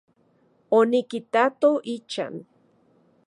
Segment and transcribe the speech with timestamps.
[0.77, 2.33] Onikitato ichan.